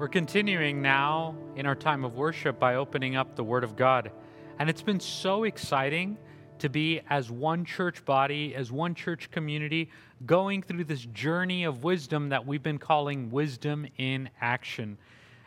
[0.00, 4.10] We're continuing now in our time of worship by opening up the Word of God.
[4.58, 6.16] And it's been so exciting
[6.60, 9.90] to be as one church body, as one church community,
[10.24, 14.96] going through this journey of wisdom that we've been calling Wisdom in Action.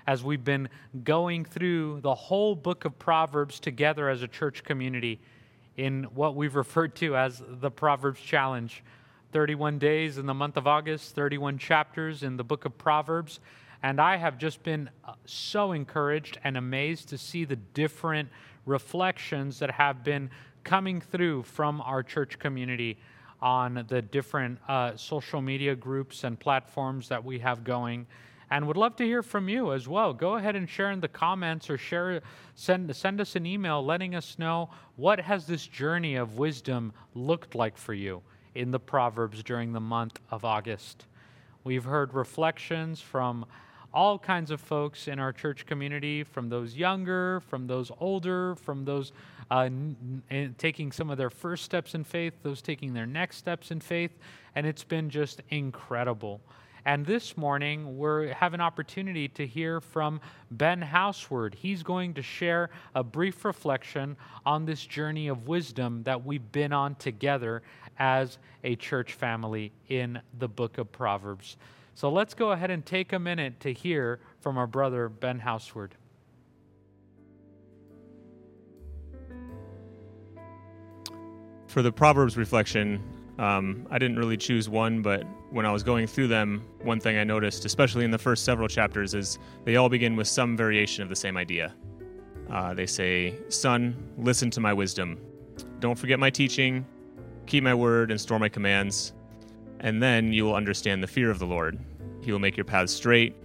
[0.06, 0.70] As we've been
[1.04, 5.20] going through the whole book of Proverbs together as a church community
[5.78, 8.84] in what we've referred to as the Proverbs Challenge.
[9.32, 13.40] 31 days in the month of August, 31 chapters in the book of Proverbs.
[13.84, 18.30] And I have just been uh, so encouraged and amazed to see the different
[18.66, 20.30] reflections that have been
[20.64, 22.98] coming through from our church community
[23.42, 28.08] on the different uh, social media groups and platforms that we have going
[28.50, 30.14] and would love to hear from you as well.
[30.14, 32.22] Go ahead and share in the comments or share
[32.56, 37.56] send send us an email letting us know what has this journey of wisdom looked
[37.56, 38.22] like for you
[38.56, 41.06] in the proverbs during the month of August.
[41.64, 43.46] We've heard reflections from
[43.94, 48.86] all kinds of folks in our church community, from those younger, from those older, from
[48.86, 49.12] those
[49.52, 53.72] uh, n- taking some of their first steps in faith, those taking their next steps
[53.72, 54.12] in faith,
[54.56, 56.42] and it's been just incredible.
[56.86, 60.20] And this morning, we have an opportunity to hear from
[60.52, 61.56] Ben Houseward.
[61.56, 66.74] He's going to share a brief reflection on this journey of wisdom that we've been
[66.74, 67.62] on together
[68.00, 71.56] as a church family in the book of Proverbs.
[71.96, 75.96] So let's go ahead and take a minute to hear from our brother Ben Houseward.
[81.68, 83.02] For the Proverbs reflection,
[83.40, 87.18] um, I didn't really choose one, but when I was going through them, one thing
[87.18, 91.04] I noticed, especially in the first several chapters, is they all begin with some variation
[91.04, 91.74] of the same idea.
[92.52, 95.20] Uh, they say, Son, listen to my wisdom.
[95.80, 96.86] Don't forget my teaching,
[97.48, 99.14] keep my word, and store my commands
[99.84, 101.78] and then you will understand the fear of the Lord.
[102.22, 103.36] He will make your paths straight,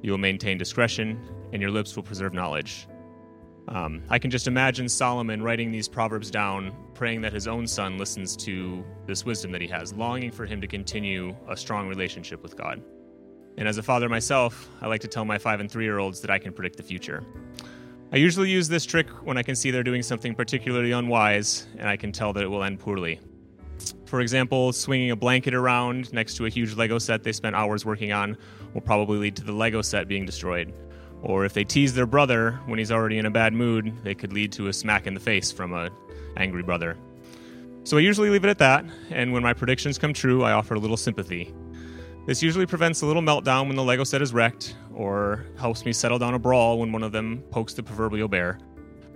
[0.00, 1.20] you will maintain discretion,
[1.52, 2.86] and your lips will preserve knowledge.
[3.68, 7.98] Um, I can just imagine Solomon writing these proverbs down, praying that his own son
[7.98, 12.42] listens to this wisdom that he has, longing for him to continue a strong relationship
[12.42, 12.82] with God.
[13.58, 16.20] And as a father myself, I like to tell my five and three year olds
[16.20, 17.24] that I can predict the future.
[18.12, 21.88] I usually use this trick when I can see they're doing something particularly unwise and
[21.88, 23.20] I can tell that it will end poorly.
[24.10, 27.84] For example, swinging a blanket around next to a huge Lego set they spent hours
[27.84, 28.36] working on
[28.74, 30.74] will probably lead to the Lego set being destroyed.
[31.22, 34.32] Or if they tease their brother when he's already in a bad mood, they could
[34.32, 35.90] lead to a smack in the face from a
[36.36, 36.96] angry brother.
[37.84, 40.74] So I usually leave it at that, and when my predictions come true, I offer
[40.74, 41.54] a little sympathy.
[42.26, 45.92] This usually prevents a little meltdown when the Lego set is wrecked, or helps me
[45.92, 48.58] settle down a brawl when one of them pokes the proverbial bear.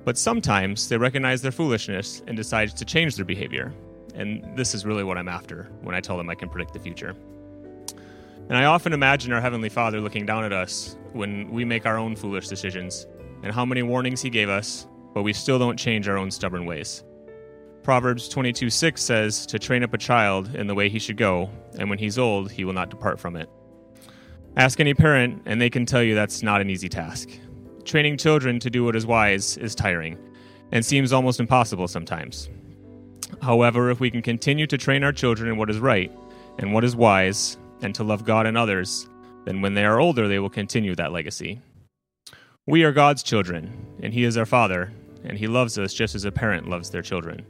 [0.05, 3.75] But sometimes they recognize their foolishness and decide to change their behavior,
[4.14, 6.78] and this is really what I'm after when I tell them I can predict the
[6.78, 7.14] future.
[8.48, 11.97] And I often imagine our Heavenly Father looking down at us when we make our
[11.97, 13.06] own foolish decisions
[13.42, 16.66] and how many warnings He gave us, but we still don't change our own stubborn
[16.66, 17.02] ways.
[17.82, 21.50] Proverbs 22 6 says, To train up a child in the way he should go,
[21.78, 23.50] and when he's old, he will not depart from it.
[24.56, 27.28] Ask any parent, and they can tell you that's not an easy task.
[27.84, 30.19] Training children to do what is wise is tiring
[30.72, 32.48] and seems almost impossible sometimes.
[33.43, 36.12] However, if we can continue to train our children in what is right
[36.59, 39.09] and what is wise, and to love God and others,
[39.45, 41.61] then when they are older, they will continue that legacy.
[42.67, 44.91] We are God's children, and He is our Father,
[45.23, 47.44] and He loves us just as a parent loves their children.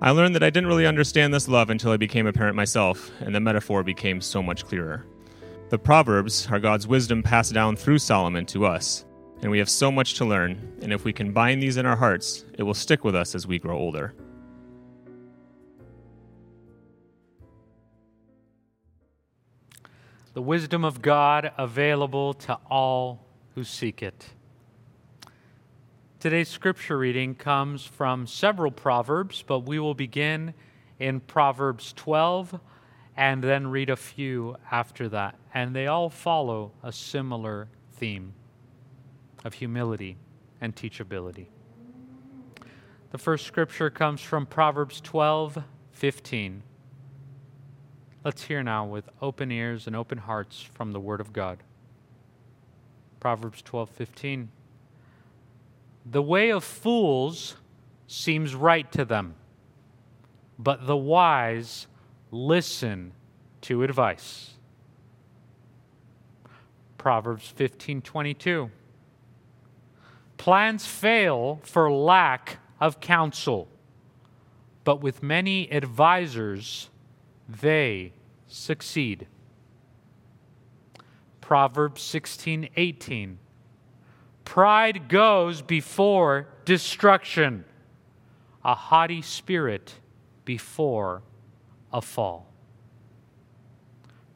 [0.00, 3.10] I learned that I didn't really understand this love until I became a parent myself,
[3.20, 5.04] and the metaphor became so much clearer.
[5.70, 9.04] The Proverbs are God's wisdom passed down through Solomon to us,
[9.42, 12.44] and we have so much to learn, and if we combine these in our hearts,
[12.56, 14.14] it will stick with us as we grow older.
[20.34, 23.24] The wisdom of God available to all
[23.54, 24.26] who seek it.
[26.20, 30.54] Today's scripture reading comes from several Proverbs, but we will begin
[30.98, 32.58] in Proverbs 12
[33.16, 35.36] and then read a few after that.
[35.54, 38.32] And they all follow a similar theme
[39.44, 40.16] of humility
[40.60, 41.46] and teachability.
[43.10, 45.62] The first scripture comes from Proverbs 12
[45.92, 46.62] 15.
[48.28, 51.62] Let's hear now with open ears and open hearts from the Word of God.
[53.20, 54.48] Proverbs 12:15
[56.04, 57.56] The way of fools
[58.06, 59.34] seems right to them,
[60.58, 61.86] but the wise
[62.30, 63.14] listen
[63.62, 64.58] to advice.
[66.98, 68.70] Proverbs 15:22
[70.36, 73.68] Plans fail for lack of counsel,
[74.84, 76.90] but with many advisers
[77.48, 78.12] they
[78.48, 79.26] succeed.
[81.40, 83.38] Proverbs 16 18.
[84.44, 87.64] Pride goes before destruction,
[88.64, 89.94] a haughty spirit
[90.44, 91.22] before
[91.92, 92.46] a fall.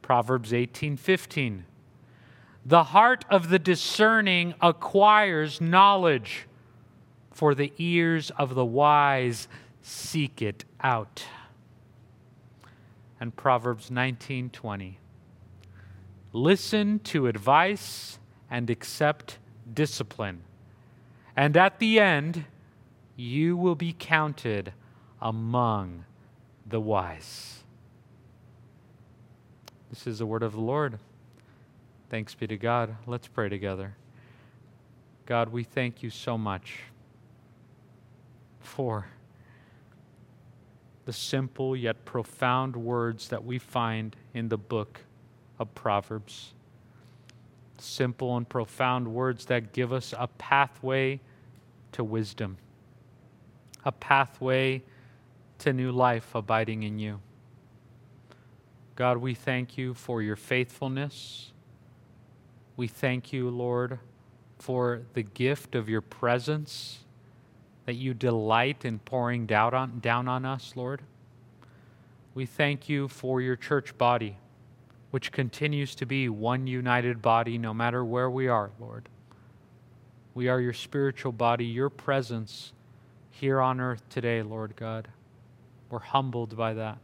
[0.02, 1.64] Proverbs 18 15.
[2.64, 6.46] The heart of the discerning acquires knowledge,
[7.30, 9.48] for the ears of the wise
[9.82, 11.24] seek it out.
[13.22, 14.96] And Proverbs 19:20
[16.32, 18.18] Listen to advice
[18.50, 19.38] and accept
[19.72, 20.42] discipline.
[21.36, 22.46] And at the end,
[23.14, 24.72] you will be counted
[25.20, 26.04] among
[26.66, 27.62] the wise.
[29.88, 30.98] This is the word of the Lord.
[32.08, 32.96] Thanks be to God.
[33.06, 33.94] Let's pray together.
[35.26, 36.80] God, we thank you so much
[38.58, 39.06] for
[41.12, 45.00] the simple yet profound words that we find in the book
[45.58, 46.54] of Proverbs.
[47.76, 51.20] Simple and profound words that give us a pathway
[51.92, 52.56] to wisdom,
[53.84, 54.82] a pathway
[55.58, 57.20] to new life abiding in you.
[58.96, 61.52] God, we thank you for your faithfulness.
[62.78, 63.98] We thank you, Lord,
[64.58, 67.00] for the gift of your presence
[67.86, 71.02] that you delight in pouring down on, down on us, Lord.
[72.34, 74.36] We thank you for your church body,
[75.10, 79.08] which continues to be one united body no matter where we are, Lord.
[80.34, 82.72] We are your spiritual body, your presence
[83.30, 85.08] here on earth today, Lord God.
[85.90, 86.98] We're humbled by that.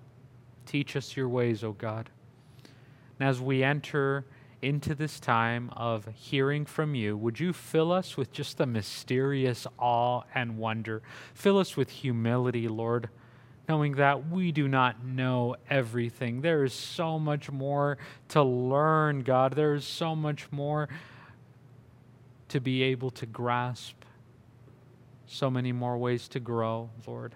[0.65, 2.09] Teach us your ways, O God.
[3.19, 4.25] And as we enter
[4.61, 9.67] into this time of hearing from you, would you fill us with just a mysterious
[9.79, 11.03] awe and wonder?
[11.35, 13.09] Fill us with humility, Lord,
[13.69, 16.41] knowing that we do not know everything.
[16.41, 19.53] There is so much more to learn, God.
[19.53, 20.89] There is so much more
[22.49, 24.05] to be able to grasp,
[25.27, 27.35] so many more ways to grow, Lord,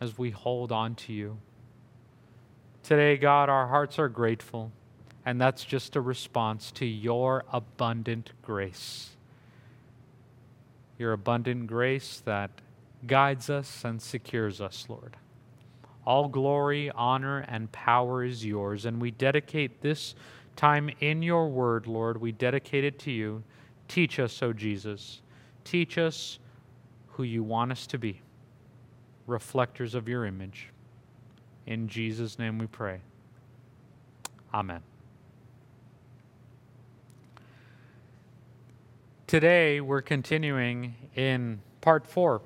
[0.00, 1.38] as we hold on to you.
[2.82, 4.72] Today, God, our hearts are grateful.
[5.26, 9.10] And that's just a response to your abundant grace.
[10.98, 12.50] Your abundant grace that
[13.06, 15.16] guides us and secures us, Lord.
[16.06, 18.84] All glory, honor, and power is yours.
[18.84, 20.14] And we dedicate this
[20.56, 22.20] time in your word, Lord.
[22.20, 23.42] We dedicate it to you.
[23.88, 25.22] Teach us, O Jesus.
[25.64, 26.38] Teach us
[27.08, 28.20] who you want us to be,
[29.26, 30.68] reflectors of your image.
[31.66, 33.00] In Jesus' name we pray.
[34.52, 34.82] Amen.
[39.34, 42.40] Today, we're continuing in part four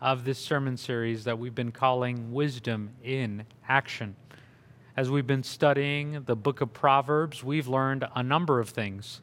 [0.00, 4.14] of this sermon series that we've been calling Wisdom in Action.
[4.96, 9.20] As we've been studying the book of Proverbs, we've learned a number of things.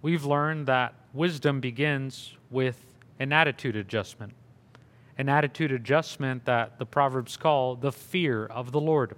[0.00, 2.82] We've learned that wisdom begins with
[3.18, 4.32] an attitude adjustment,
[5.18, 9.14] an attitude adjustment that the Proverbs call the fear of the Lord.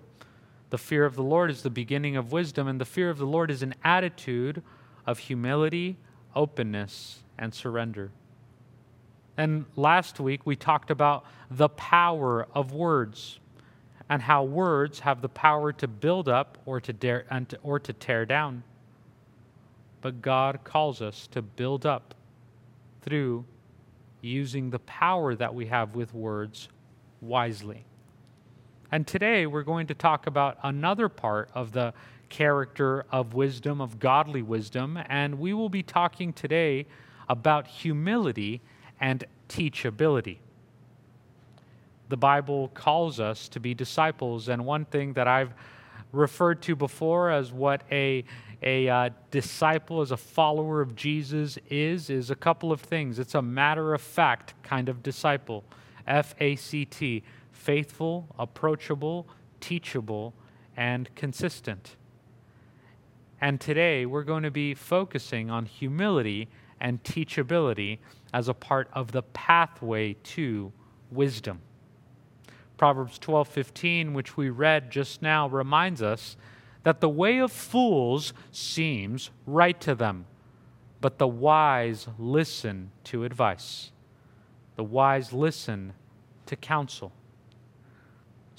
[0.70, 3.26] The fear of the Lord is the beginning of wisdom, and the fear of the
[3.26, 4.64] Lord is an attitude
[5.06, 5.96] of humility
[6.34, 8.10] openness, and surrender.
[9.36, 13.40] And last week we talked about the power of words
[14.08, 17.78] and how words have the power to build up or to, dare, and to, or
[17.78, 18.62] to tear down.
[20.02, 22.14] But God calls us to build up
[23.02, 23.44] through
[24.20, 26.68] using the power that we have with words
[27.20, 27.84] wisely.
[28.92, 31.94] And today we're going to talk about another part of the
[32.30, 36.86] character of wisdom, of godly wisdom, and we will be talking today
[37.28, 38.62] about humility
[38.98, 40.38] and teachability.
[42.08, 45.52] The Bible calls us to be disciples, and one thing that I've
[46.12, 48.24] referred to before as what a
[48.62, 53.18] a uh, disciple, as a follower of Jesus is, is a couple of things.
[53.18, 55.64] It's a matter of fact kind of disciple.
[56.06, 57.22] F A C T.
[57.52, 59.26] Faithful, approachable,
[59.60, 60.34] teachable,
[60.76, 61.96] and consistent.
[63.40, 66.48] And today we're going to be focusing on humility
[66.80, 67.98] and teachability
[68.32, 70.72] as a part of the pathway to
[71.10, 71.60] wisdom.
[72.76, 76.36] Proverbs 12:15, which we read just now, reminds us
[76.82, 80.26] that the way of fools seems right to them,
[81.00, 83.92] but the wise listen to advice.
[84.76, 85.92] The wise listen
[86.46, 87.12] to counsel.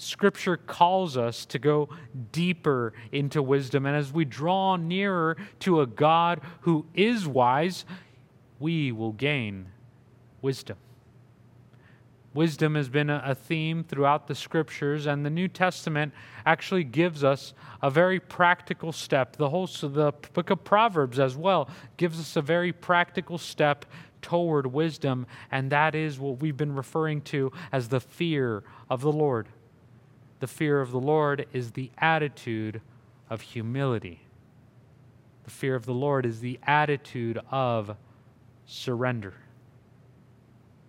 [0.01, 1.87] Scripture calls us to go
[2.31, 3.85] deeper into wisdom.
[3.85, 7.85] And as we draw nearer to a God who is wise,
[8.59, 9.67] we will gain
[10.41, 10.77] wisdom.
[12.33, 16.13] Wisdom has been a, theme throughout the scriptures, and the New Testament
[16.45, 19.35] actually gives us a very practical step.
[19.35, 23.85] The whole so the book of Proverbs as well gives us a very practical step
[24.21, 29.11] toward wisdom, and that is what we've been referring to as the fear of the
[29.11, 29.47] Lord.
[30.41, 32.81] The fear of the Lord is the attitude
[33.29, 34.21] of humility.
[35.43, 37.95] The fear of the Lord is the attitude of
[38.65, 39.35] surrender.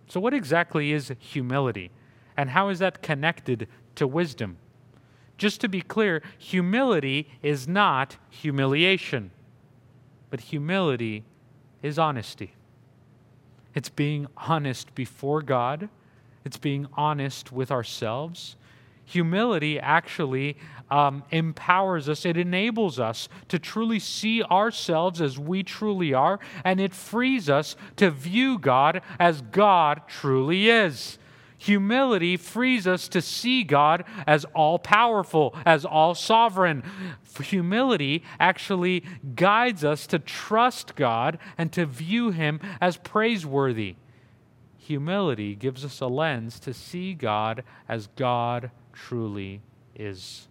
[0.07, 1.91] So, what exactly is humility?
[2.35, 4.57] And how is that connected to wisdom?
[5.37, 9.29] Just to be clear, humility is not humiliation,
[10.31, 11.25] but humility
[11.83, 12.55] is honesty.
[13.75, 15.89] It's being honest before God,
[16.43, 18.55] it's being honest with ourselves.
[19.05, 20.57] Humility actually
[20.89, 26.79] um, empowers us, it enables us to truly see ourselves as we truly are, and
[26.79, 31.17] it frees us to view God as God truly is.
[31.57, 36.83] Humility frees us to see God as all powerful, as all sovereign.
[37.41, 43.95] Humility actually guides us to trust God and to view Him as praiseworthy.
[44.77, 49.61] Humility gives us a lens to see God as God truly
[49.95, 50.47] is.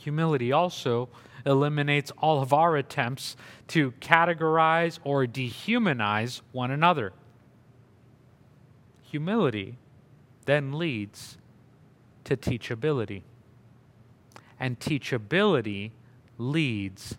[0.00, 1.08] Humility also
[1.44, 3.36] eliminates all of our attempts
[3.68, 7.12] to categorize or dehumanize one another.
[9.02, 9.76] Humility
[10.46, 11.36] then leads
[12.24, 13.22] to teachability,
[14.58, 15.90] and teachability
[16.38, 17.16] leads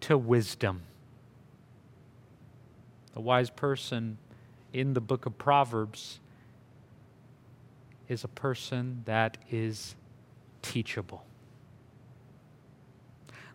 [0.00, 0.82] to wisdom.
[3.12, 4.18] The wise person
[4.72, 6.20] in the book of Proverbs
[8.10, 9.94] is a person that is
[10.62, 11.24] teachable.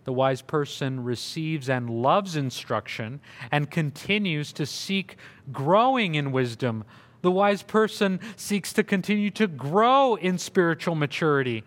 [0.06, 3.20] The wise person receives and loves instruction
[3.52, 5.18] and continues to seek
[5.52, 6.86] growing in wisdom.
[7.22, 11.64] The wise person seeks to continue to grow in spiritual maturity.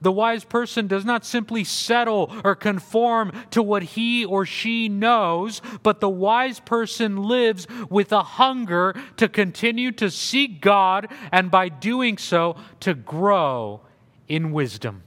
[0.00, 5.60] The wise person does not simply settle or conform to what he or she knows,
[5.82, 11.68] but the wise person lives with a hunger to continue to seek God and by
[11.68, 13.80] doing so to grow
[14.28, 15.02] in wisdom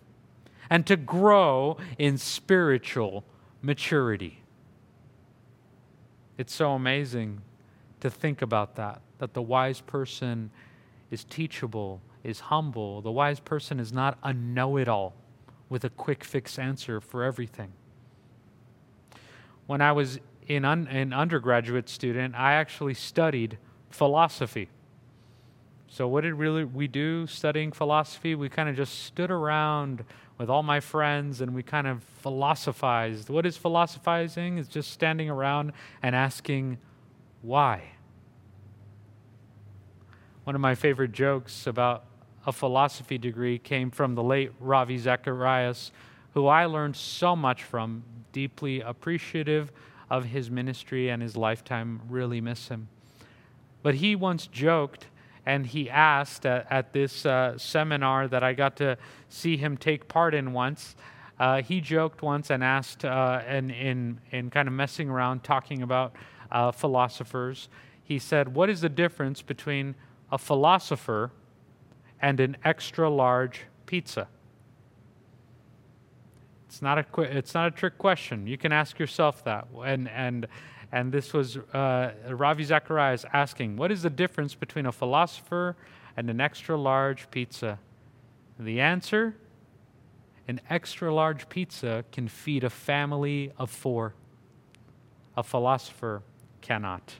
[0.70, 3.24] and to grow in spiritual
[3.62, 4.42] maturity.
[6.38, 7.42] It's so amazing
[8.00, 10.50] to think about that, that the wise person
[11.12, 13.02] is teachable is humble.
[13.02, 15.14] The wise person is not a know it all
[15.70, 17.72] with a quick fix answer for everything.
[19.68, 23.58] When I was in un- an undergraduate student, I actually studied
[23.90, 24.70] philosophy.
[25.88, 28.36] So, what did really we do studying philosophy?
[28.36, 30.06] We kind of just stood around
[30.38, 33.30] with all my friends and we kind of philosophized.
[33.30, 34.58] What is philosophizing?
[34.58, 36.78] It's just standing around and asking
[37.42, 37.84] why.
[40.46, 42.06] One of my favorite jokes about
[42.46, 45.92] a philosophy degree came from the late Ravi Zacharias,
[46.34, 49.72] who I learned so much from, deeply appreciative
[50.10, 52.88] of his ministry and his lifetime, really miss him.
[53.84, 55.08] But he once joked
[55.46, 58.98] and he asked at, at this uh, seminar that I got to
[59.30, 60.96] see him take part in once.
[61.40, 65.82] Uh, he joked once and asked, uh, and in, in kind of messing around, talking
[65.82, 66.14] about
[66.52, 67.70] uh, philosophers,
[68.04, 69.96] he said, What is the difference between
[70.32, 71.32] a philosopher
[72.22, 74.28] and an extra large pizza?
[76.68, 78.48] It's not a it's not a trick question.
[78.48, 79.68] You can ask yourself that.
[79.84, 80.48] And and
[80.92, 85.76] and this was uh, Ravi Zacharias asking, what is the difference between a philosopher
[86.16, 87.80] and an extra large pizza?
[88.60, 89.36] The answer:
[90.48, 94.14] an extra large pizza can feed a family of four.
[95.36, 96.24] A philosopher
[96.62, 97.16] cannot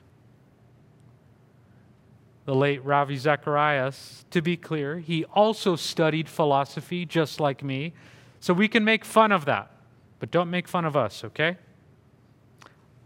[2.52, 7.94] the late Ravi Zacharias, to be clear, he also studied philosophy just like me.
[8.40, 9.70] So we can make fun of that,
[10.18, 11.56] but don't make fun of us, okay?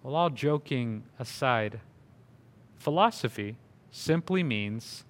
[0.03, 1.79] Well, all joking aside,
[2.77, 3.57] philosophy
[3.93, 5.05] simply means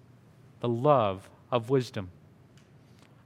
[0.61, 2.11] the love of wisdom.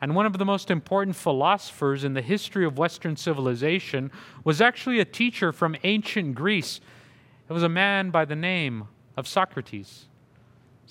[0.00, 4.12] And one of the most important philosophers in the history of Western civilization
[4.45, 6.81] was actually a teacher from ancient Greece.
[7.49, 8.87] It was a man by the name
[9.17, 10.07] of Socrates.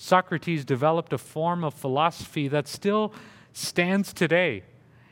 [0.01, 3.13] Socrates developed a form of philosophy that still
[3.51, 4.63] stands today.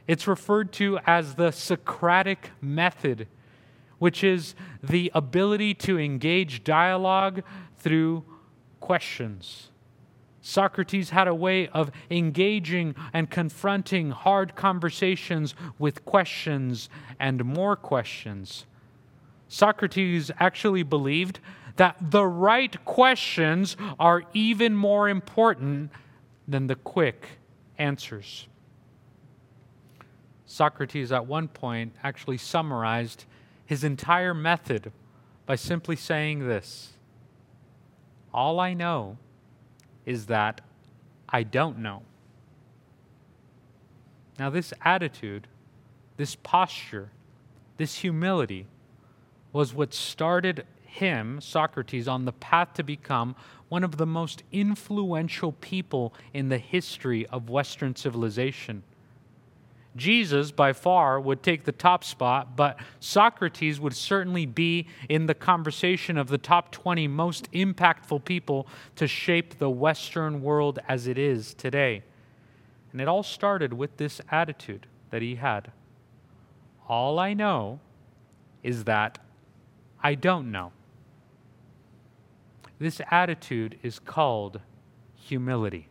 [0.07, 3.27] It's referred to as the Socratic method,
[3.99, 7.43] which is the ability to engage dialogue
[7.77, 8.23] through
[8.79, 9.71] questions.
[10.39, 16.89] Socrates had a way of engaging and confronting hard conversations with questions
[17.19, 18.65] and more questions.
[19.49, 21.41] Socrates actually believed
[21.77, 25.91] that the right questions are even more important
[26.47, 27.27] than the quick
[27.77, 28.47] answers.
[30.45, 33.25] Socrates, at one point, actually summarized
[33.65, 34.91] his entire method
[35.45, 36.93] by simply saying this
[38.33, 39.17] All I know
[40.05, 40.61] is that
[41.29, 42.03] I don't know.
[44.39, 45.47] Now, this attitude,
[46.15, 47.09] this posture,
[47.77, 48.67] this humility
[49.51, 50.65] was what started
[50.97, 53.35] him, Socrates, on the path to become
[53.69, 58.83] one of the most influential people in the history of Western civilization.
[59.95, 65.33] Jesus, by far, would take the top spot, but Socrates would certainly be in the
[65.33, 71.17] conversation of the top 20 most impactful people to shape the Western world as it
[71.17, 72.03] is today.
[72.91, 75.71] And it all started with this attitude that he had
[76.87, 77.79] All I know
[78.63, 79.19] is that
[80.01, 80.71] I don't know.
[82.79, 84.61] This attitude is called
[85.15, 85.89] humility.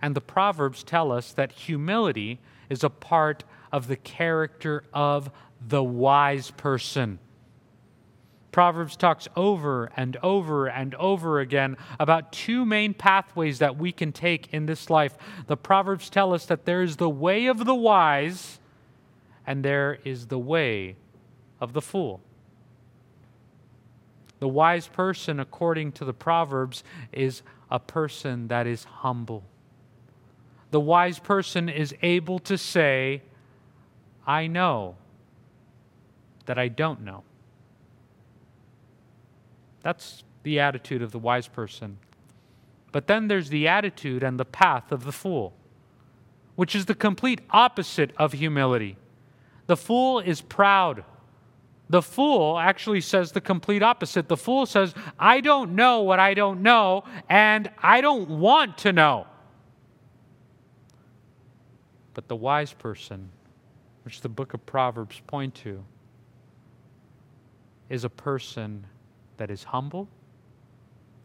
[0.00, 2.38] And the Proverbs tell us that humility
[2.70, 5.30] is a part of the character of
[5.66, 7.18] the wise person.
[8.50, 14.10] Proverbs talks over and over and over again about two main pathways that we can
[14.10, 15.16] take in this life.
[15.46, 18.58] The Proverbs tell us that there is the way of the wise
[19.46, 20.96] and there is the way
[21.60, 22.20] of the fool.
[24.40, 29.44] The wise person, according to the Proverbs, is a person that is humble
[30.70, 33.22] the wise person is able to say,
[34.26, 34.96] I know
[36.46, 37.24] that I don't know.
[39.82, 41.98] That's the attitude of the wise person.
[42.92, 45.54] But then there's the attitude and the path of the fool,
[46.56, 48.96] which is the complete opposite of humility.
[49.66, 51.04] The fool is proud.
[51.90, 54.28] The fool actually says the complete opposite.
[54.28, 58.92] The fool says, I don't know what I don't know, and I don't want to
[58.92, 59.26] know.
[62.12, 63.30] But the wise person,
[64.04, 65.82] which the book of Proverbs point to,
[67.88, 68.86] is a person
[69.38, 70.08] that is humble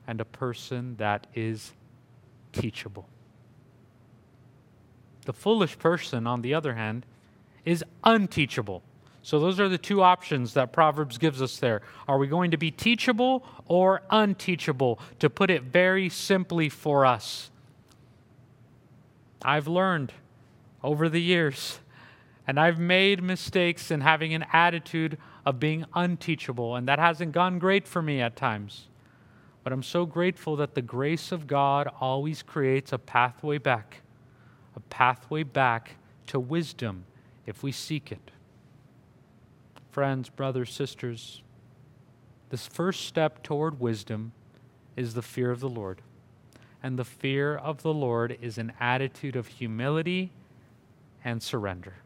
[0.08, 1.74] and a person that is
[2.54, 3.08] teachable.
[5.26, 7.06] The foolish person, on the other hand,
[7.66, 8.84] is unteachable.
[9.26, 11.82] So, those are the two options that Proverbs gives us there.
[12.08, 15.00] Are we going to be teachable or unteachable?
[15.20, 17.50] To put it very simply for us,
[19.42, 20.12] I've learned
[20.84, 21.80] over the years.
[22.46, 27.60] And I've made mistakes in having an attitude of being unteachable, and that hasn't gone
[27.60, 28.88] great for me at times.
[29.64, 34.02] But I'm so grateful that the grace of God always creates a pathway back,
[34.76, 35.96] a pathway back
[36.28, 37.06] to wisdom
[37.46, 38.32] if we seek it.
[39.94, 41.44] Friends, brothers, sisters,
[42.50, 44.32] this first step toward wisdom
[44.96, 46.02] is the fear of the Lord.
[46.82, 50.32] And the fear of the Lord is an attitude of humility
[51.24, 51.98] and surrender.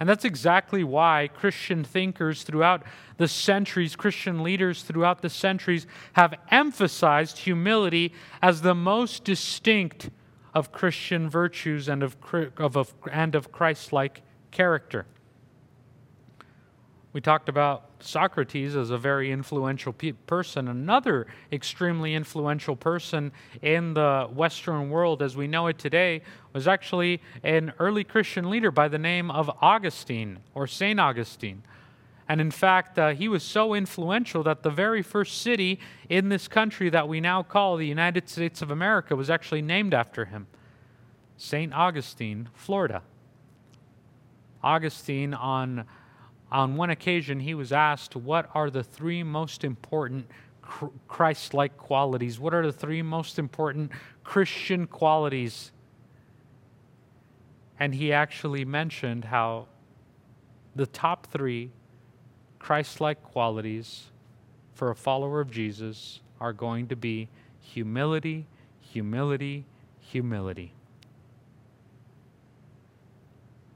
[0.00, 2.84] And that's exactly why Christian thinkers throughout
[3.18, 10.08] the centuries, Christian leaders throughout the centuries, have emphasized humility as the most distinct
[10.54, 12.16] of Christian virtues and of,
[12.56, 15.04] of, of and of Christ like character.
[17.14, 20.66] We talked about Socrates as a very influential pe- person.
[20.66, 23.30] Another extremely influential person
[23.62, 26.22] in the Western world as we know it today
[26.52, 30.98] was actually an early Christian leader by the name of Augustine or St.
[30.98, 31.62] Augustine.
[32.28, 36.48] And in fact, uh, he was so influential that the very first city in this
[36.48, 40.48] country that we now call the United States of America was actually named after him
[41.36, 41.72] St.
[41.72, 43.02] Augustine, Florida.
[44.64, 45.84] Augustine, on
[46.54, 50.30] on one occasion, he was asked, What are the three most important
[51.08, 52.38] Christ like qualities?
[52.38, 53.90] What are the three most important
[54.22, 55.72] Christian qualities?
[57.80, 59.66] And he actually mentioned how
[60.76, 61.70] the top three
[62.60, 64.04] Christ like qualities
[64.74, 67.28] for a follower of Jesus are going to be
[67.60, 68.46] humility,
[68.80, 69.66] humility,
[69.98, 70.72] humility.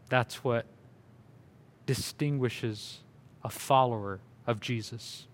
[0.09, 0.65] That's what
[1.89, 3.01] distinguishes
[3.43, 5.27] a follower of Jesus.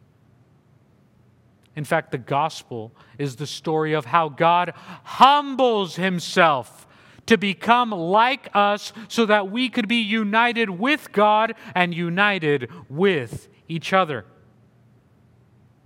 [1.74, 6.86] In fact, the gospel is the story of how God humbles himself
[7.26, 13.48] to become like us so that we could be united with God and united with
[13.66, 14.24] each other.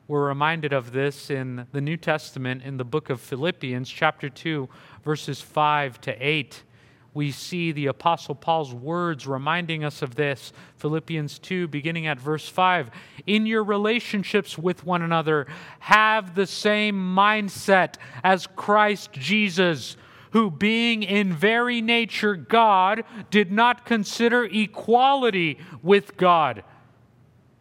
[0.07, 4.69] We're reminded of this in the New Testament in the book of Philippians, chapter 2,
[5.03, 6.63] verses 5 to 8
[7.15, 10.53] we see the Apostle Paul's words reminding us of this.
[10.77, 12.91] Philippians 2, beginning at verse 5.
[13.27, 15.47] In your relationships with one another,
[15.81, 19.97] have the same mindset as Christ Jesus,
[20.33, 26.63] who, being in very nature God, did not consider equality with God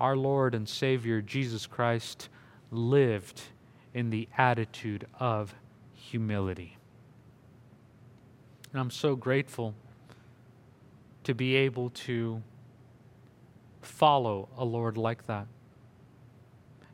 [0.00, 2.28] our Lord and Savior Jesus Christ
[2.70, 3.42] lived
[3.92, 5.54] in the attitude of
[5.92, 6.78] humility.
[8.72, 9.74] And I'm so grateful
[11.24, 12.42] to be able to
[13.82, 15.46] follow a Lord like that.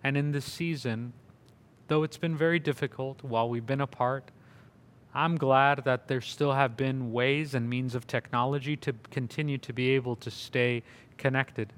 [0.02, 1.12] And in this season,
[1.88, 4.30] though it's been very difficult while we've been apart,
[5.14, 9.72] I'm glad that there still have been ways and means of technology to continue to
[9.72, 10.82] be able to stay
[11.16, 11.72] connected.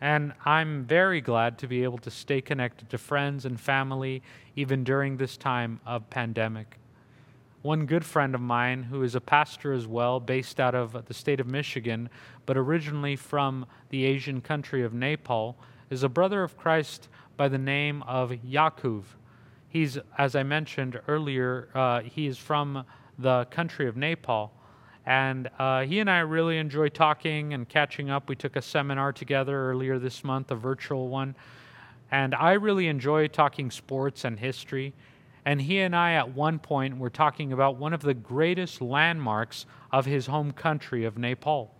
[0.00, 4.22] And I'm very glad to be able to stay connected to friends and family
[4.56, 6.78] even during this time of pandemic.
[7.62, 11.12] One good friend of mine, who is a pastor as well, based out of the
[11.12, 12.08] state of Michigan,
[12.46, 15.58] but originally from the Asian country of Nepal,
[15.90, 19.02] is a brother of Christ by the name of Yakuv.
[19.68, 22.84] He's, as I mentioned earlier, uh, he is from
[23.18, 24.52] the country of Nepal.
[25.06, 28.28] And uh, he and I really enjoy talking and catching up.
[28.28, 31.34] We took a seminar together earlier this month, a virtual one.
[32.10, 34.92] And I really enjoy talking sports and history.
[35.44, 39.64] And he and I, at one point, were talking about one of the greatest landmarks
[39.90, 41.74] of his home country of Nepal.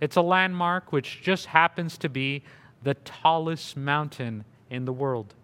[0.00, 2.42] It's a landmark which just happens to be
[2.82, 5.34] the tallest mountain in the world.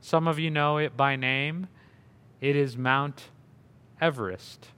[0.00, 1.68] Some of you know it by name.
[2.40, 3.30] It is Mount
[4.00, 4.68] Everest.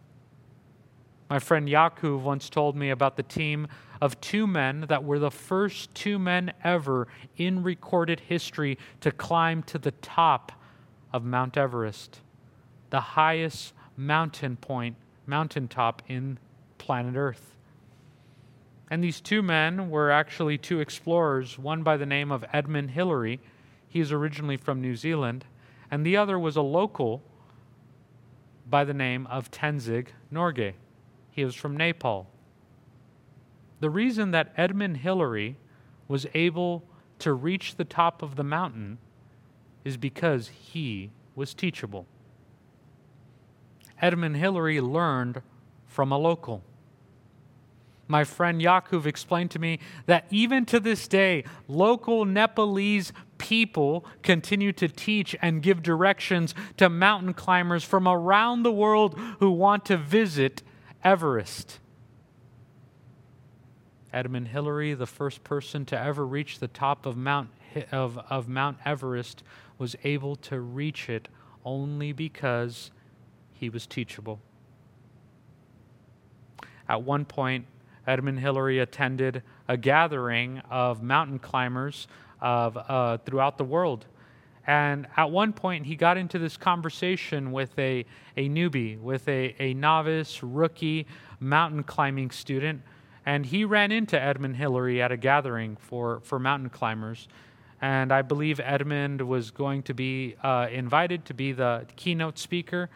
[1.31, 3.69] My friend Yakuv once told me about the team
[4.01, 9.63] of two men that were the first two men ever in recorded history to climb
[9.65, 10.53] to the top
[11.13, 12.21] of Mount Everest,
[12.91, 16.39] the highest mountain point, mountaintop in
[16.79, 17.55] planet Earth.
[18.91, 23.41] And these two men were actually two explorers, one by the name of Edmund Hillary,
[23.87, 25.45] he's originally from New Zealand,
[25.91, 27.23] and the other was a local
[28.71, 30.73] by the name of Tenzing Norgay.
[31.39, 32.29] He was from Nepal.
[33.79, 35.57] The reason that Edmund Hillary
[36.09, 36.83] was able
[37.21, 38.99] to reach the top of the mountain
[39.85, 42.07] is because he was teachable.
[44.03, 45.43] Edmund Hillary learned
[45.87, 46.65] from a local.
[48.09, 54.73] My friend Yakub explained to me that even to this day, local Nepalese people continue
[54.73, 59.97] to teach and give directions to mountain climbers from around the world who want to
[59.97, 60.65] visit
[61.05, 61.79] Everest.
[64.13, 67.51] Edmund Hillary, the first person to ever reach the top of Mount,
[67.93, 69.43] of, of Mount Everest,
[69.77, 71.29] was able to reach it
[71.65, 72.91] only because
[73.53, 74.41] he was teachable.
[76.89, 77.67] At one point,
[78.07, 82.09] Edmund Hillary attended a gathering of mountain climbers
[82.41, 84.07] of, uh, throughout the world.
[84.69, 88.05] And at one point, he got into this conversation with a,
[88.37, 91.07] a newbie, with a, a novice, rookie
[91.41, 92.83] mountain climbing student.
[93.25, 97.29] And he ran into Edmund Hillary at a gathering for, for mountain climbers.
[97.81, 102.91] And I believe Edmund was going to be uh, invited to be the keynote speaker.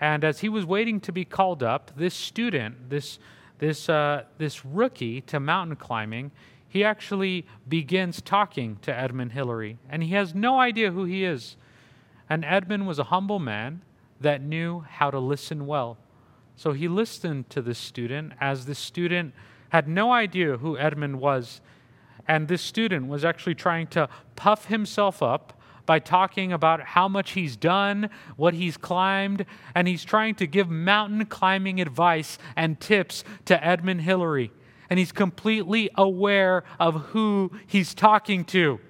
[0.00, 3.18] And as he was waiting to be called up, this student, this,
[3.58, 6.30] this, uh, this rookie to mountain climbing,
[6.68, 11.56] he actually begins talking to Edmund Hillary, and he has no idea who he is.
[12.28, 13.82] And Edmund was a humble man
[14.20, 15.96] that knew how to listen well.
[16.56, 19.32] So he listened to this student as this student
[19.70, 21.62] had no idea who Edmund was.
[22.26, 27.30] And this student was actually trying to puff himself up by talking about how much
[27.30, 33.24] he's done, what he's climbed, and he's trying to give mountain climbing advice and tips
[33.46, 34.52] to Edmund Hillary
[34.90, 38.80] and he's completely aware of who he's talking to.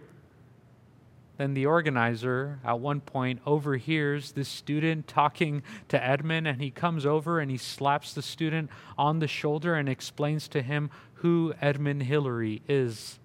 [1.38, 7.06] Then the organizer at one point overhears this student talking to Edmund, and he comes
[7.06, 12.02] over and he slaps the student on the shoulder and explains to him who Edmund
[12.02, 13.20] Hillary is.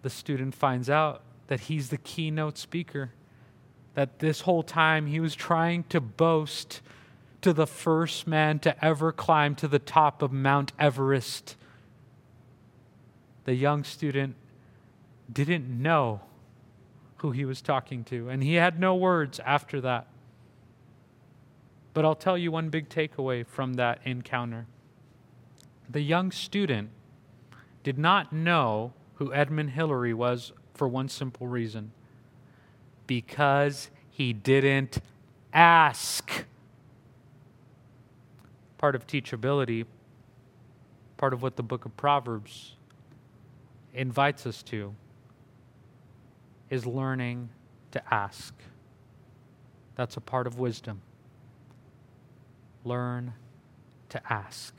[0.00, 3.12] The student finds out that he's the keynote speaker,
[3.94, 6.80] that this whole time he was trying to boast
[7.42, 11.56] to the first man to ever climb to the top of Mount Everest.
[13.44, 14.34] The young student
[15.32, 16.20] didn't know
[17.18, 20.06] who he was talking to, and he had no words after that.
[21.94, 24.66] But I'll tell you one big takeaway from that encounter.
[25.88, 26.90] The young student
[27.82, 31.92] did not know who Edmund Hillary was for one simple reason
[33.06, 34.98] because he didn't
[35.52, 36.44] ask.
[38.78, 39.86] Part of teachability,
[41.16, 42.76] part of what the book of Proverbs
[43.94, 44.94] invites us to,
[46.68, 47.48] is learning
[47.92, 48.54] to ask.
[49.94, 51.00] That's a part of wisdom.
[52.84, 53.32] Learn
[54.10, 54.74] to ask.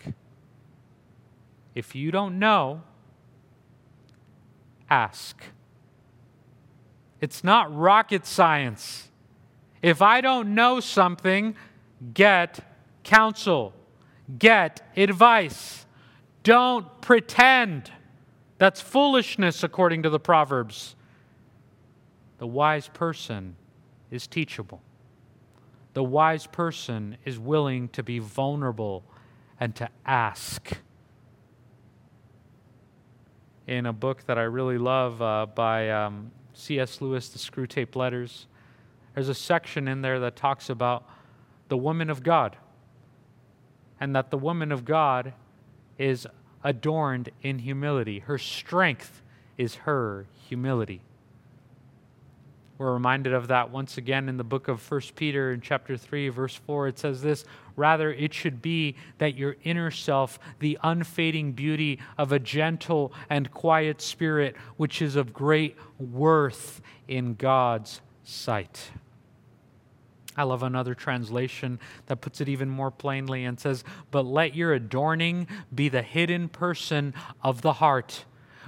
[1.74, 2.84] If you don't know,
[4.90, 5.42] ask.
[7.20, 9.10] It's not rocket science.
[9.82, 11.56] If I don't know something,
[12.14, 12.60] get
[13.04, 13.74] counsel,
[14.38, 15.86] get advice.
[16.44, 17.92] Don't pretend.
[18.58, 20.96] That's foolishness, according to the Proverbs.
[22.38, 23.56] The wise person
[24.12, 24.82] is teachable.
[25.94, 29.04] The wise person is willing to be vulnerable
[29.60, 30.78] and to ask.
[33.66, 37.02] In a book that I really love uh, by um, C.S.
[37.02, 38.48] Lewis, The Screwtape Letters,
[39.14, 41.10] there's a section in there that talks about
[41.68, 42.56] the woman of God
[44.00, 45.34] and that the woman of God
[45.98, 46.28] is
[46.64, 48.20] adorned in humility.
[48.20, 49.22] Her strength
[49.58, 51.02] is her humility.
[52.78, 56.30] We're reminded of that once again in the book of 1 Peter in chapter 3
[56.30, 57.44] verse 4 it says this
[57.76, 63.50] rather it should be that your inner self the unfading beauty of a gentle and
[63.50, 68.92] quiet spirit which is of great worth in God's sight.
[70.38, 74.74] I love another translation that puts it even more plainly and says, But let your
[74.74, 78.26] adorning be the hidden person of the heart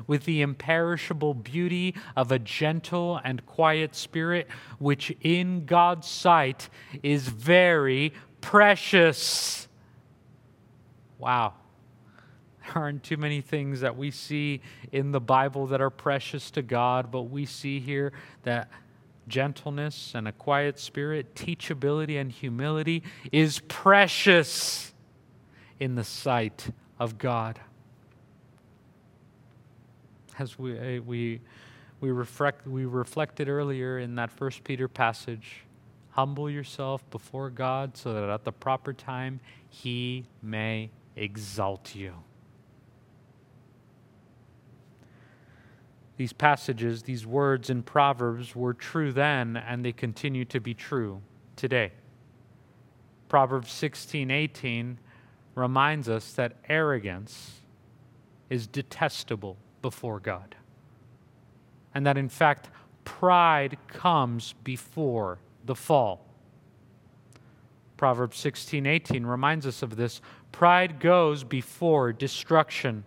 [0.07, 4.47] with the imperishable beauty of a gentle and quiet spirit,
[4.79, 6.69] which in God's sight
[7.03, 9.67] is very precious.
[11.17, 11.53] Wow.
[12.63, 16.61] There aren't too many things that we see in the Bible that are precious to
[16.61, 18.69] God, but we see here that
[19.27, 24.93] gentleness and a quiet spirit, teachability and humility is precious
[25.79, 27.59] in the sight of God
[30.39, 31.41] as we, uh, we,
[31.99, 35.63] we, reflect, we reflected earlier in that First Peter passage.
[36.11, 42.13] Humble yourself before God so that at the proper time he may exalt you.
[46.19, 51.21] These passages, these words in Proverbs were true then, and they continue to be true
[51.55, 51.93] today.
[53.29, 54.99] Proverbs 16 18
[55.55, 57.61] reminds us that arrogance
[58.49, 60.57] is detestable before God.
[61.95, 62.69] And that in fact,
[63.05, 66.25] pride comes before the fall.
[67.95, 70.19] Proverbs 16:18 reminds us of this.
[70.51, 73.05] Pride goes before destruction,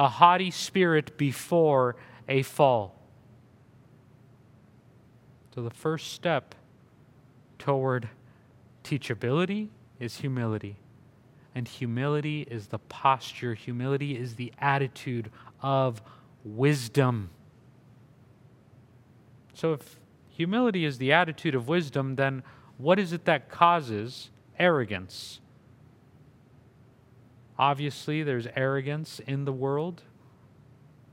[0.00, 1.94] a haughty spirit before
[2.30, 2.96] a fall.
[5.54, 6.54] So, the first step
[7.58, 8.08] toward
[8.84, 10.76] teachability is humility.
[11.54, 16.00] And humility is the posture, humility is the attitude of
[16.44, 17.30] wisdom.
[19.52, 22.44] So, if humility is the attitude of wisdom, then
[22.78, 25.40] what is it that causes arrogance?
[27.58, 30.02] Obviously, there's arrogance in the world.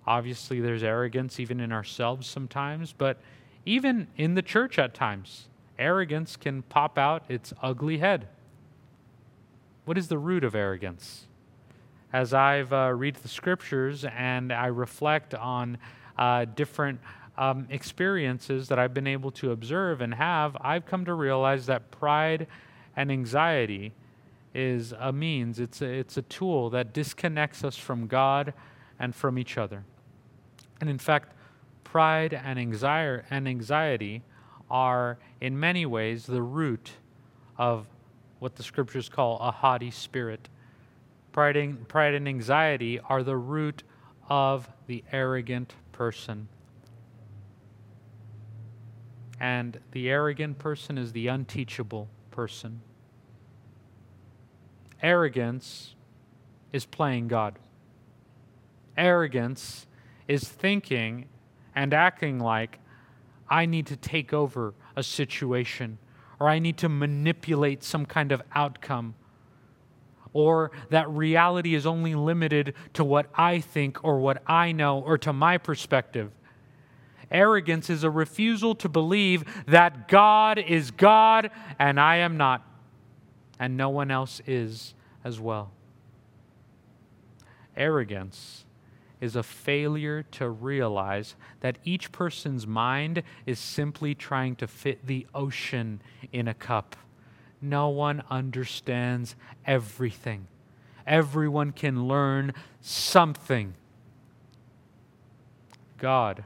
[0.07, 3.19] Obviously, there's arrogance even in ourselves sometimes, but
[3.65, 8.27] even in the church at times, arrogance can pop out its ugly head.
[9.85, 11.27] What is the root of arrogance?
[12.13, 15.77] as I've uh, read the scriptures and I reflect on
[16.17, 16.99] uh, different
[17.37, 21.91] um, experiences that I've been able to observe and have, I've come to realize that
[21.91, 22.47] pride
[22.95, 23.93] and anxiety
[24.55, 28.53] is a means, it's a, it's a tool that disconnects us from God
[28.99, 29.83] and from each other.
[30.79, 31.33] And in fact,
[31.83, 34.23] pride and anxiety,
[34.69, 36.91] are in many ways the root
[37.57, 37.87] of
[38.39, 40.49] what the scriptures call a haughty spirit
[41.37, 43.83] pride and, pride and anxiety are the root
[44.27, 46.47] of the arrogant person.
[49.39, 52.81] And the arrogant person is the unteachable person.
[55.03, 55.93] Arrogance
[56.73, 57.59] is playing God.
[58.97, 59.85] Arrogance
[60.27, 61.25] is thinking
[61.75, 62.79] and acting like
[63.49, 65.97] I need to take over a situation
[66.39, 69.15] or I need to manipulate some kind of outcome,
[70.33, 75.17] or that reality is only limited to what I think or what I know or
[75.19, 76.31] to my perspective.
[77.31, 82.65] Arrogance is a refusal to believe that God is God and I am not,
[83.59, 85.71] and no one else is as well.
[87.75, 88.63] Arrogance
[89.19, 95.25] is a failure to realize that each person's mind is simply trying to fit the
[95.33, 96.01] ocean
[96.31, 96.95] in a cup.
[97.61, 100.47] No one understands everything.
[101.05, 103.73] Everyone can learn something.
[105.97, 106.43] God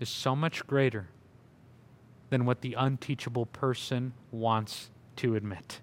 [0.00, 1.08] is so much greater
[2.30, 5.80] than what the unteachable person wants to admit.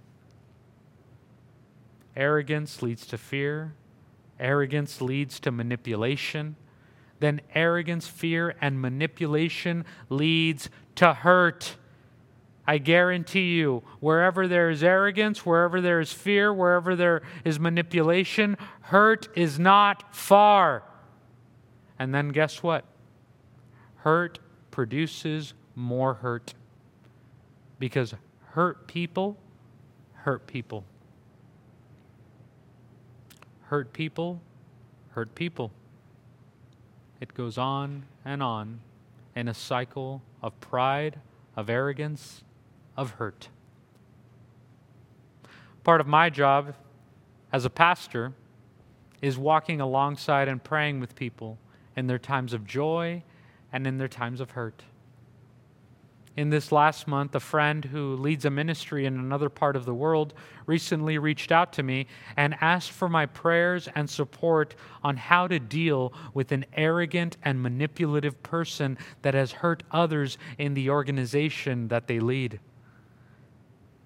[2.16, 3.74] Arrogance leads to fear,
[4.42, 6.56] Arrogance leads to manipulation.
[7.20, 11.78] Then arrogance, fear, and manipulation leads to hurt.
[12.66, 18.58] I guarantee you, wherever there is arrogance, wherever there is fear, wherever there is manipulation,
[18.82, 20.84] hurt is not far.
[22.00, 22.86] And then guess what?
[23.98, 24.40] Hurt
[24.72, 26.56] produces more hurt.
[27.78, 28.16] Because
[28.54, 29.38] hurt people
[30.14, 30.86] hurt people
[33.72, 34.42] hurt people,
[35.12, 35.72] hurt people.
[37.22, 38.82] It goes on and on
[39.34, 41.22] in a cycle of pride,
[41.56, 42.44] of arrogance,
[42.98, 43.48] of hurt.
[45.86, 46.76] Part of my job
[47.54, 48.34] as a pastor
[49.22, 51.58] is walking alongside and praying with people
[51.96, 53.24] in their times of joy
[53.72, 54.84] and in their times of hurt
[56.38, 59.94] in this last month, a friend who leads a ministry in another part of the
[59.94, 60.34] world
[60.66, 65.60] recently reached out to me and asked for my prayers and support on how to
[65.60, 72.08] deal with an arrogant and manipulative person that has hurt others in the organization that
[72.08, 72.60] they lead.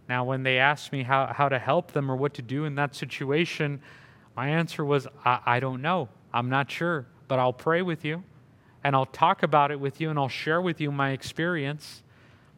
[0.09, 2.75] Now, when they asked me how, how to help them or what to do in
[2.75, 3.81] that situation,
[4.35, 6.09] my answer was, I, I don't know.
[6.33, 8.23] I'm not sure, but I'll pray with you
[8.83, 12.03] and I'll talk about it with you and I'll share with you my experience.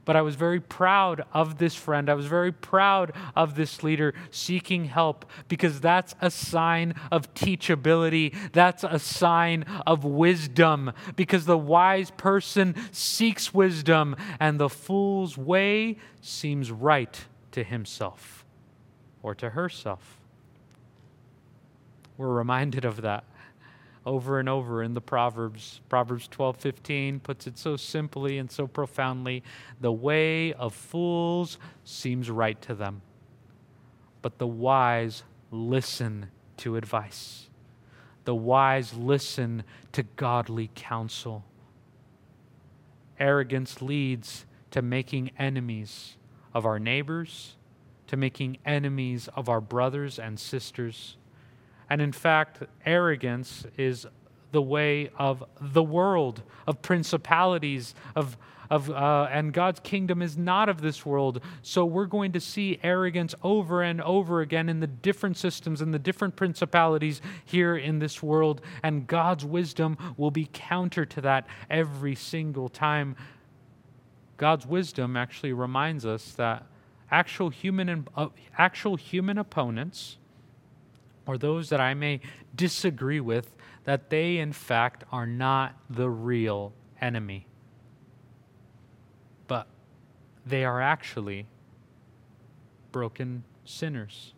[0.08, 2.10] But I was very proud of this friend.
[2.10, 8.34] I was very proud of this leader seeking help because that's a sign of teachability.
[8.54, 15.98] That's a sign of wisdom because the wise person seeks wisdom and the fool's way
[16.22, 18.46] seems right to himself
[19.22, 20.22] or to herself.
[22.16, 23.26] We're reminded of that
[24.08, 25.82] over and over in the Proverbs.
[25.90, 29.44] Proverbs 12:15 puts it so simply and so profoundly,
[29.82, 33.02] the way of fools seems right to them,
[34.22, 37.50] but the wise listen to advice.
[38.24, 41.44] The wise listen to godly counsel.
[43.20, 46.16] Arrogance leads to making enemies
[46.54, 47.58] of our neighbors,
[48.08, 51.18] to making enemies of our brothers and sisters
[51.90, 54.06] and in fact, arrogance is
[54.52, 58.38] the way of the world, of principalities, of,
[58.70, 61.42] of, uh, and God's kingdom is not of this world.
[61.62, 65.94] So we're going to see arrogance over and over again in the different systems and
[65.94, 68.62] the different principalities here in this world.
[68.84, 73.16] And God's wisdom will be counter to that every single time.
[74.38, 76.66] God's wisdom actually reminds us that
[77.12, 80.18] actual human, uh, actual human opponents
[81.28, 82.22] or those that I may
[82.56, 87.46] disagree with, that they in fact are not the real enemy.
[89.48, 89.68] But
[90.46, 91.46] they are actually
[92.92, 94.34] broken sinners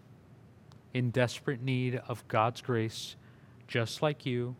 [0.94, 3.16] in desperate need of God's grace,
[3.68, 4.56] just like you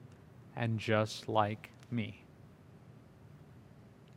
[0.56, 2.24] and just like me.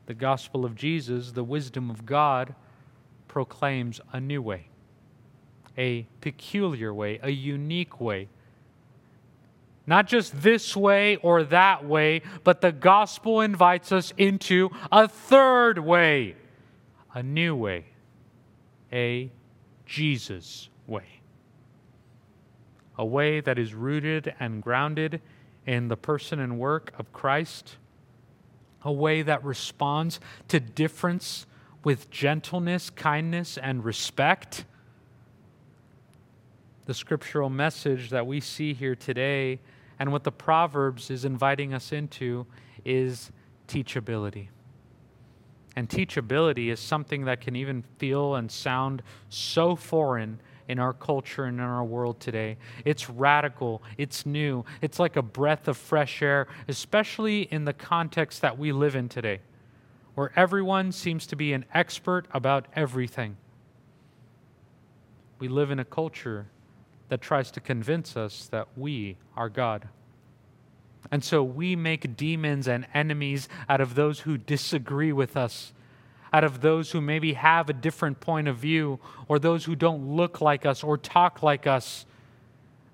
[0.07, 2.55] The gospel of Jesus, the wisdom of God,
[3.29, 4.67] proclaims a new way
[5.77, 8.29] a peculiar way, a unique way.
[9.87, 15.79] Not just this way or that way, but the gospel invites us into a third
[15.79, 16.37] way,
[17.15, 17.87] a new way,
[18.93, 19.31] a
[19.87, 21.21] Jesus way.
[22.97, 25.21] A way that is rooted and grounded
[25.67, 27.77] in the person and work of Christ,
[28.85, 31.47] a way that responds to difference
[31.83, 34.65] with gentleness, kindness, and respect
[36.87, 39.61] the scriptural message that we see here today
[39.99, 42.47] and what the Proverbs is inviting us into
[42.85, 43.31] is
[43.69, 44.49] teachability.
[45.77, 51.45] And teachability is something that can even feel and sound so foreign in our culture
[51.45, 52.57] and in our world today.
[52.85, 58.43] It's radical, it's new, it's like a breath of fresh air, especially in the context
[58.43, 59.41] that we live in today,
[60.15, 63.37] where everyone seems to be an expert about everything
[65.43, 66.47] we live in a culture
[67.13, 69.87] that tries to convince us that we are God.
[71.11, 75.75] And so we make demons and enemies out of those who disagree with us,
[76.33, 78.99] out of those who maybe have a different point of view,
[79.29, 82.07] or those who don't look like us or talk like us.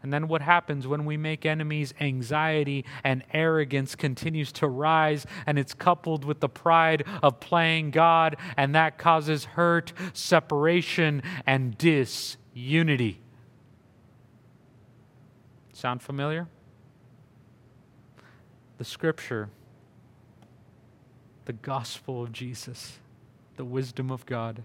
[0.03, 1.95] And then what happens when we make enemies?
[2.01, 8.37] Anxiety and arrogance continues to rise, and it's coupled with the pride of playing God,
[8.57, 13.21] and that causes hurt, separation, and disunity.
[15.79, 16.49] Sound familiar?
[18.79, 19.49] The scripture,
[21.45, 22.99] the gospel of Jesus,
[23.57, 24.65] the wisdom of God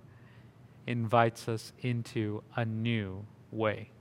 [0.88, 3.92] invites us into a new way.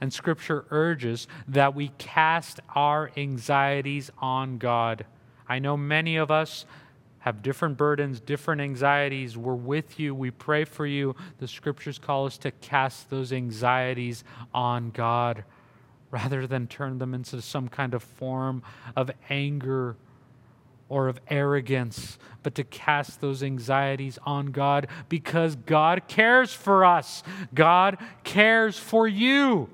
[0.00, 5.06] And Scripture urges that we cast our anxieties on God.
[5.48, 6.66] I know many of us
[7.20, 9.36] have different burdens, different anxieties.
[9.36, 10.16] We're with you.
[10.16, 11.14] We pray for you.
[11.38, 15.44] The Scriptures call us to cast those anxieties on God
[16.10, 18.62] rather than turn them into some kind of form
[18.96, 19.96] of anger
[20.88, 27.22] or of arrogance, but to cast those anxieties on God because God cares for us.
[27.54, 29.68] God cares for you.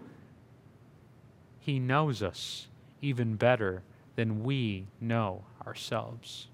[1.60, 2.66] He knows us
[3.00, 3.82] even better
[4.16, 6.48] than we know ourselves.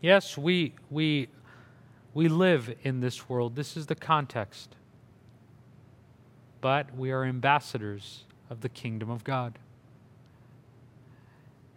[0.00, 1.28] Yes, we, we,
[2.14, 3.56] we live in this world.
[3.56, 4.74] This is the context.
[6.60, 9.58] But we are ambassadors of the kingdom of God.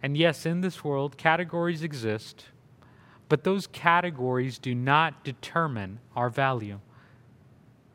[0.02, 2.46] And yes, in this world, categories exist,
[3.28, 6.80] but those categories do not determine our value.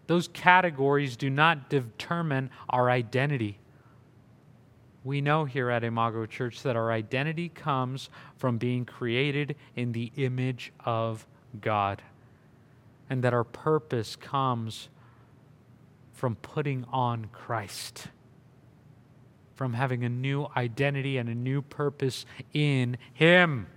[0.07, 3.59] Those categories do not determine our identity.
[5.03, 10.11] We know here at Imago Church that our identity comes from being created in the
[10.15, 11.27] image of
[11.59, 12.01] God,
[13.09, 14.87] and that our purpose comes
[16.17, 18.07] from putting on Christ,
[19.53, 23.67] from having a new identity and a new purpose in Him.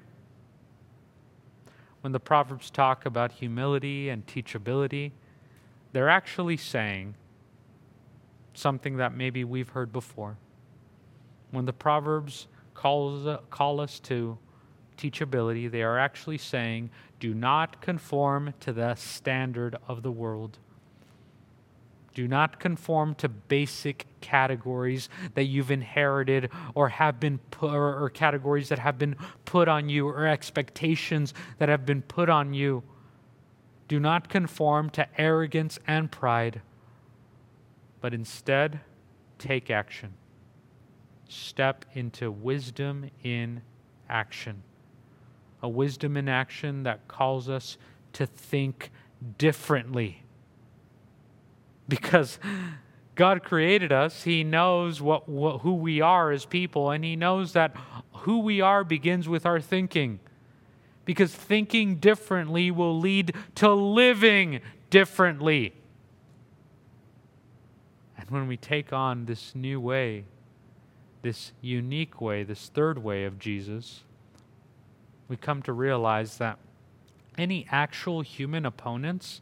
[2.00, 5.12] When the Proverbs talk about humility and teachability,
[5.92, 7.14] they're actually saying
[8.54, 10.38] something that maybe we've heard before.
[11.50, 14.38] When the Proverbs calls, call us to
[14.96, 16.88] teachability, they are actually saying,
[17.18, 20.58] do not conform to the standard of the world.
[22.20, 28.10] Do not conform to basic categories that you've inherited or have been put, or, or
[28.10, 29.16] categories that have been
[29.46, 32.82] put on you or expectations that have been put on you.
[33.88, 36.60] Do not conform to arrogance and pride,
[38.02, 38.80] but instead
[39.38, 40.12] take action.
[41.26, 43.62] Step into wisdom in
[44.10, 44.62] action.
[45.62, 47.78] A wisdom in action that calls us
[48.12, 48.90] to think
[49.38, 50.24] differently.
[51.90, 52.38] Because
[53.14, 57.52] God created us, He knows what, what, who we are as people, and He knows
[57.52, 57.76] that
[58.12, 60.20] who we are begins with our thinking
[61.10, 64.60] because thinking differently will lead to living
[64.90, 65.72] differently.
[68.16, 70.24] And when we take on this new way,
[71.22, 74.04] this unique way, this third way of Jesus,
[75.26, 76.58] we come to realize that
[77.36, 79.40] any actual human opponents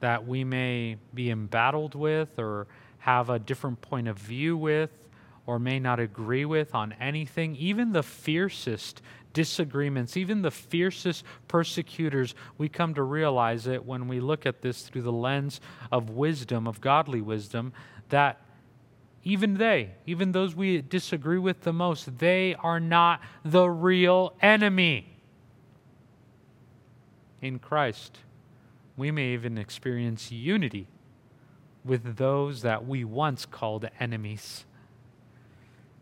[0.00, 2.66] that we may be embattled with or
[2.98, 4.90] have a different point of view with
[5.46, 9.00] or may not agree with on anything, even the fiercest
[9.32, 14.82] disagreements, even the fiercest persecutors, we come to realize it when we look at this
[14.82, 15.60] through the lens
[15.92, 17.72] of wisdom, of godly wisdom,
[18.08, 18.40] that
[19.22, 25.18] even they, even those we disagree with the most, they are not the real enemy.
[27.42, 28.18] In Christ,
[28.96, 30.88] we may even experience unity
[31.84, 34.64] with those that we once called enemies.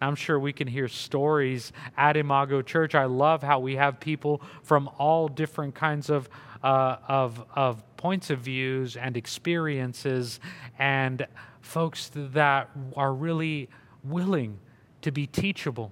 [0.01, 2.95] I'm sure we can hear stories at Imago Church.
[2.95, 6.29] I love how we have people from all different kinds of,
[6.63, 10.41] uh, of, of points of views and experiences,
[10.79, 11.27] and
[11.63, 13.69] folks that are really
[14.03, 14.59] willing
[15.01, 15.91] to be teachable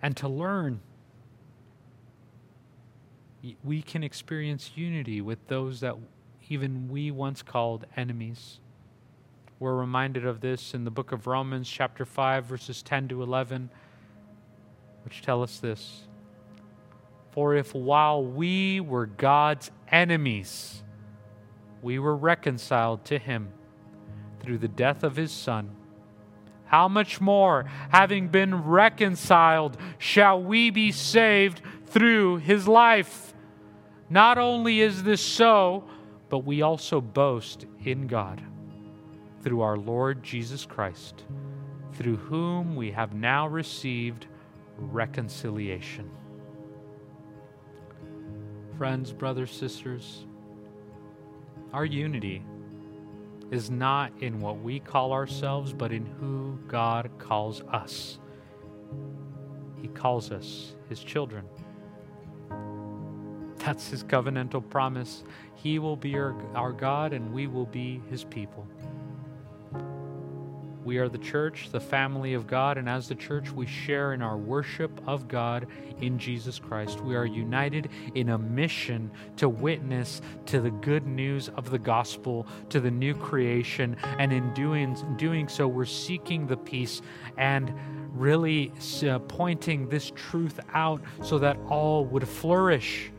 [0.00, 0.80] and to learn.
[3.64, 5.96] We can experience unity with those that
[6.48, 8.60] even we once called enemies.
[9.58, 13.70] We're reminded of this in the book of Romans, chapter 5, verses 10 to 11,
[15.04, 16.02] which tell us this
[17.32, 20.82] For if while we were God's enemies,
[21.82, 23.48] we were reconciled to him
[24.40, 25.70] through the death of his Son,
[26.66, 33.32] how much more, having been reconciled, shall we be saved through his life?
[34.08, 35.84] Not only is this so,
[36.28, 38.42] but we also boast in God
[39.42, 41.24] through our Lord Jesus Christ,
[41.94, 44.26] through whom we have now received
[44.78, 46.10] reconciliation.
[48.76, 50.26] Friends, brothers, sisters,
[51.72, 52.44] our unity
[53.50, 58.18] is not in what we call ourselves, but in who God calls us.
[59.80, 61.44] He calls us His children.
[63.66, 65.24] That's His covenantal promise.
[65.56, 68.64] He will be our, our God, and we will be His people.
[70.84, 74.22] We are the church, the family of God, and as the church, we share in
[74.22, 75.66] our worship of God
[76.00, 77.00] in Jesus Christ.
[77.00, 82.46] We are united in a mission to witness to the good news of the gospel,
[82.68, 87.02] to the new creation, and in doing, doing so, we're seeking the peace
[87.36, 87.74] and
[88.12, 93.10] really uh, pointing this truth out so that all would flourish.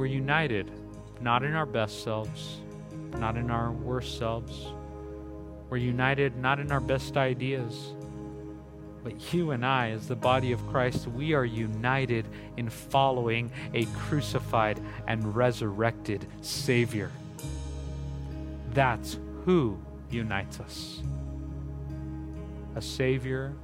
[0.00, 0.68] We're united,
[1.20, 2.56] not in our best selves,
[3.18, 4.66] not in our worst selves
[5.70, 7.94] we're united not in our best ideas,
[9.04, 12.26] but you and I, as the body of Christ, we are united
[12.56, 17.12] in following a crucified and resurrected Savior.
[18.74, 19.78] That's who
[20.10, 21.02] unites us.
[22.74, 23.54] A Savior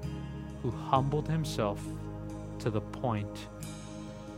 [0.62, 1.84] who humbled himself
[2.60, 3.48] to the point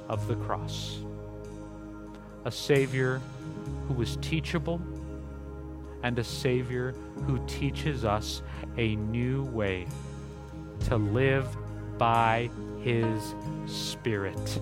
[0.08, 1.00] of the cross.
[2.44, 3.20] A Savior
[3.86, 4.80] who was teachable
[6.02, 6.94] and a Savior
[7.26, 8.42] who teaches us
[8.76, 9.86] a new way
[10.86, 11.46] to live
[11.98, 12.48] by
[12.80, 13.34] His
[13.66, 14.60] Spirit,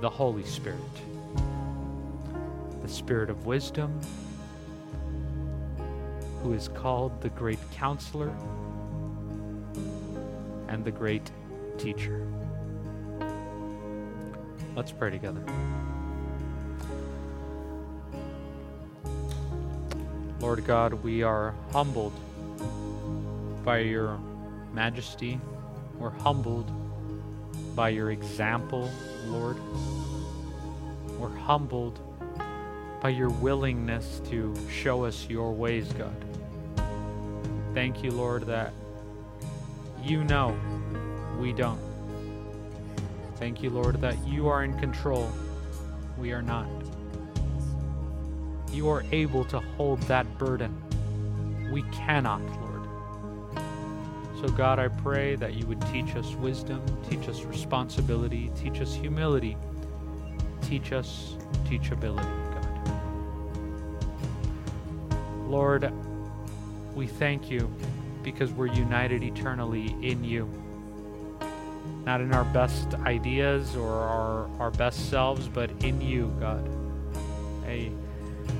[0.00, 0.80] the Holy Spirit,
[2.82, 4.00] the Spirit of wisdom,
[6.42, 8.32] who is called the Great Counselor
[10.68, 11.30] and the Great
[11.78, 12.26] Teacher.
[14.76, 15.44] Let's pray together.
[20.40, 22.12] Lord God, we are humbled
[23.64, 24.18] by your
[24.72, 25.40] majesty.
[25.98, 26.70] We're humbled
[27.76, 28.90] by your example,
[29.26, 29.56] Lord.
[31.18, 31.98] We're humbled
[33.00, 36.16] by your willingness to show us your ways, God.
[37.74, 38.72] Thank you, Lord, that
[40.02, 40.56] you know
[41.38, 41.83] we don't.
[43.36, 45.30] Thank you, Lord, that you are in control.
[46.16, 46.66] We are not
[48.74, 50.74] you are able to hold that burden.
[51.72, 52.82] We cannot, Lord.
[54.40, 58.92] So, God, I pray that you would teach us wisdom, teach us responsibility, teach us
[58.92, 59.56] humility,
[60.60, 62.90] teach us teachability, God.
[65.48, 65.92] Lord,
[66.94, 67.72] we thank you
[68.22, 70.63] because we're united eternally in you.
[72.04, 76.68] Not in our best ideas or our, our best selves, but in you, God.
[77.66, 77.90] A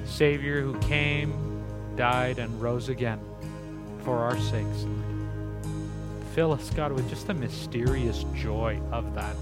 [0.06, 1.62] Savior who came,
[1.94, 3.20] died, and rose again
[4.02, 4.86] for our sakes.
[6.34, 9.36] Fill us, God, with just the mysterious joy of that.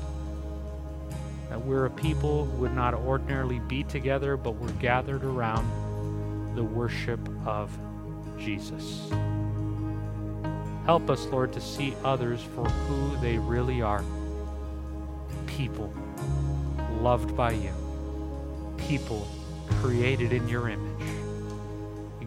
[1.48, 5.66] That we're a people who would not ordinarily be together, but we're gathered around
[6.54, 7.70] the worship of
[8.38, 9.10] Jesus.
[10.86, 14.04] Help us, Lord, to see others for who they really are
[15.46, 15.92] people
[17.00, 17.72] loved by you,
[18.76, 19.28] people
[19.80, 20.88] created in your image.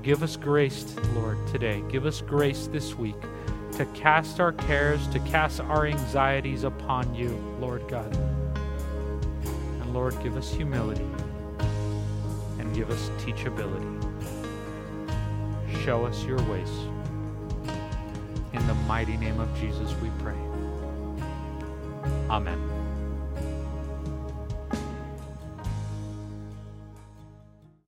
[0.04, 1.82] Give us grace, Lord, today.
[1.90, 3.16] Give us grace this week
[3.72, 7.30] to cast our cares, to cast our anxieties upon you,
[7.60, 8.16] Lord God.
[9.82, 11.10] And Lord, give us humility
[12.60, 13.92] and give us teachability.
[15.84, 16.70] Show us your ways.
[18.56, 20.38] In the mighty name of Jesus, we pray.
[22.30, 22.75] Amen.